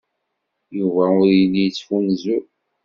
Yuba 0.77 1.03
ur 1.19 1.29
yelli 1.37 1.61
yettfunzur. 1.63 2.43